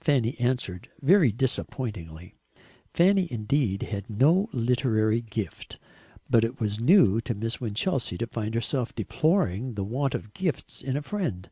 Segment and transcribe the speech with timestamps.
[0.00, 2.32] Fanny answered, very disappointingly.
[2.94, 5.76] Fanny indeed had no literary gift,
[6.30, 10.80] but it was new to Miss Winchelsea to find herself deploring the want of gifts
[10.80, 11.50] in a friend.